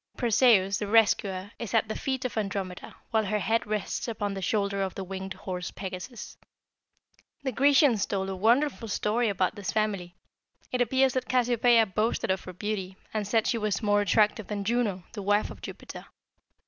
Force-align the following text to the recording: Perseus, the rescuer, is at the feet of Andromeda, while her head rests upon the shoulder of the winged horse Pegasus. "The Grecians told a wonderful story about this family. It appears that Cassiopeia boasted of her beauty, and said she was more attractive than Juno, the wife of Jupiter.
Perseus, 0.17 0.79
the 0.79 0.87
rescuer, 0.87 1.51
is 1.59 1.75
at 1.75 1.87
the 1.87 1.93
feet 1.95 2.25
of 2.25 2.35
Andromeda, 2.35 2.95
while 3.11 3.25
her 3.25 3.37
head 3.37 3.67
rests 3.67 4.07
upon 4.07 4.33
the 4.33 4.41
shoulder 4.41 4.81
of 4.81 4.95
the 4.95 5.03
winged 5.03 5.35
horse 5.35 5.69
Pegasus. 5.69 6.37
"The 7.43 7.51
Grecians 7.51 8.07
told 8.07 8.27
a 8.27 8.35
wonderful 8.35 8.87
story 8.87 9.29
about 9.29 9.53
this 9.53 9.71
family. 9.71 10.15
It 10.71 10.81
appears 10.81 11.13
that 11.13 11.29
Cassiopeia 11.29 11.85
boasted 11.85 12.31
of 12.31 12.43
her 12.45 12.53
beauty, 12.53 12.97
and 13.13 13.27
said 13.27 13.45
she 13.45 13.59
was 13.59 13.83
more 13.83 14.01
attractive 14.01 14.47
than 14.47 14.63
Juno, 14.63 15.03
the 15.13 15.21
wife 15.21 15.51
of 15.51 15.61
Jupiter. 15.61 16.07